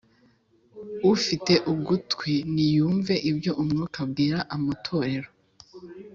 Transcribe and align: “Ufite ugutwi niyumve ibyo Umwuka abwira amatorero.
“Ufite 1.13 1.53
ugutwi 1.71 2.33
niyumve 2.53 3.13
ibyo 3.29 3.51
Umwuka 3.61 3.97
abwira 4.05 4.37
amatorero. 4.55 5.29